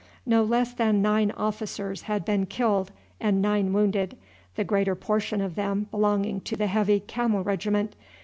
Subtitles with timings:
[0.25, 4.17] No less than nine officers had been killed and nine wounded,
[4.55, 7.95] the greater portion of them belonging to the Heavy Camel Regiment.